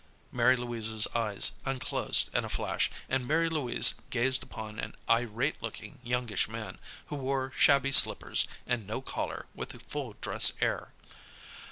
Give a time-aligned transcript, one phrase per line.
[0.31, 5.99] Mary Louise's eyes unclosed in a flash, and Mary Louise gazed upon an irate looking,
[6.01, 10.91] youngish man, who wore shabby slippers, and no collar with a full dress air.